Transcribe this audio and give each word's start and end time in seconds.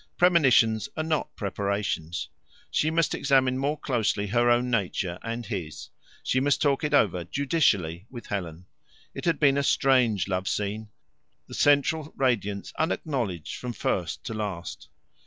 Premonitions 0.17 0.89
are 0.97 1.03
not 1.03 1.35
preparation. 1.35 2.09
She 2.71 2.89
must 2.89 3.13
examine 3.13 3.59
more 3.59 3.77
closely 3.79 4.25
her 4.25 4.49
own 4.49 4.71
nature 4.71 5.19
and 5.21 5.45
his; 5.45 5.91
she 6.23 6.39
must 6.39 6.59
talk 6.59 6.83
it 6.83 6.91
over 6.91 7.23
judicially 7.23 8.07
with 8.09 8.25
Helen. 8.25 8.65
It 9.13 9.25
had 9.25 9.39
been 9.39 9.59
a 9.59 9.61
strange 9.61 10.27
love 10.27 10.47
scene 10.47 10.89
the 11.45 11.53
central 11.53 12.15
radiance 12.17 12.73
unacknowledged 12.79 13.55
from 13.57 13.73
first 13.73 14.23
to 14.23 14.33
last. 14.33 14.89